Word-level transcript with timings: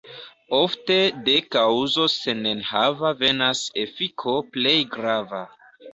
Ofte 0.59 0.95
de 1.27 1.35
kaŭzo 1.57 2.05
senenhava 2.13 3.11
venas 3.21 3.61
efiko 3.85 4.35
plej 4.57 4.77
grava. 4.97 5.45